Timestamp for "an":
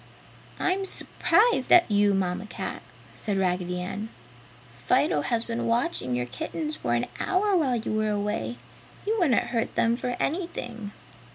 6.95-7.05